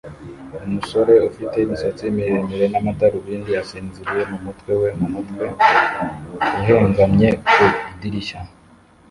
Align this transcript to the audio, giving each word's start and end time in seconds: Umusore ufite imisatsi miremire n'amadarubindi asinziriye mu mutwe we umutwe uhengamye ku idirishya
Umusore 0.67 1.13
ufite 1.29 1.55
imisatsi 1.63 2.03
miremire 2.15 2.65
n'amadarubindi 2.73 3.51
asinziriye 3.61 4.23
mu 4.31 4.37
mutwe 4.45 4.71
we 4.81 4.89
umutwe 5.05 5.45
uhengamye 6.59 7.29
ku 7.51 7.59
idirishya 7.93 8.39